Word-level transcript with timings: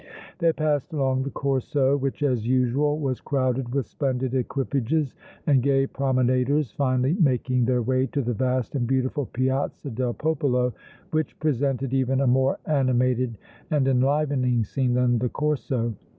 They 0.39 0.51
passed 0.51 0.93
along 0.93 1.21
the 1.21 1.29
Corso, 1.29 1.95
which 1.95 2.23
as 2.23 2.47
usual 2.47 2.97
was 2.99 3.21
crowded 3.21 3.71
with 3.71 3.85
splendid 3.85 4.33
equipages 4.33 5.13
and 5.45 5.61
gay 5.61 5.85
promenaders, 5.85 6.71
finally 6.71 7.13
making 7.19 7.65
their 7.65 7.83
way 7.83 8.07
to 8.07 8.23
the 8.23 8.33
vast 8.33 8.73
and 8.73 8.87
beautiful 8.87 9.27
Piazza 9.27 9.91
del 9.91 10.15
Popolo, 10.15 10.73
which 11.11 11.39
presented 11.39 11.93
even 11.93 12.19
a 12.19 12.25
more 12.25 12.57
animated 12.65 13.37
and 13.69 13.87
enlivening 13.87 14.63
scene 14.63 14.95
than 14.95 15.19
the 15.19 15.29
Corso. 15.29 15.93